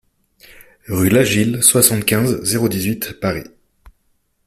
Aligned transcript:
RUE 0.87 1.09
LAGILLE, 1.09 1.61
soixante-quinze, 1.61 2.41
zéro 2.43 2.67
dix-huit 2.67 3.13
Paris 3.21 3.43